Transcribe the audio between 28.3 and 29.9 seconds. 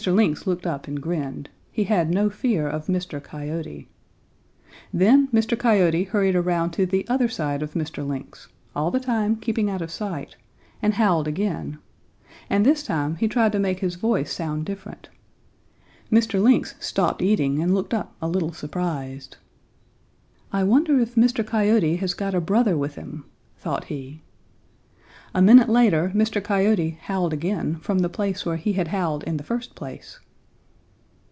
where he had howled in the first